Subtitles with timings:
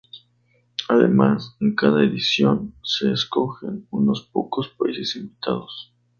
[0.89, 5.93] Además, en cada edición, se escogen unos pocos países invitados.